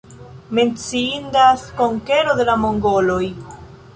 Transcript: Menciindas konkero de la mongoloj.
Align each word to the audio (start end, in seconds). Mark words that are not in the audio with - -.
Menciindas 0.59 1.65
konkero 1.83 2.35
de 2.41 2.49
la 2.51 2.57
mongoloj. 2.65 3.23